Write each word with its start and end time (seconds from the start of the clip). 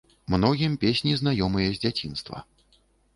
Многім 0.35 0.71
песні 0.83 1.13
знаёмыя 1.21 1.67
з 1.75 1.83
дзяцінства. 1.83 2.41